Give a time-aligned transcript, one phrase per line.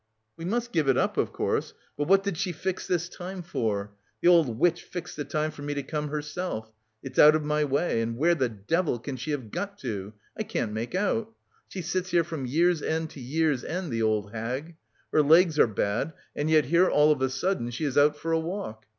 [0.35, 3.91] "We must give it up, of course, but what did she fix this time for?
[4.23, 6.71] The old witch fixed the time for me to come herself.
[7.03, 8.01] It's out of my way.
[8.01, 11.31] And where the devil she can have got to, I can't make out.
[11.67, 14.75] She sits here from year's end to year's end, the old hag;
[15.13, 18.31] her legs are bad and yet here all of a sudden she is out for
[18.31, 18.87] a walk!"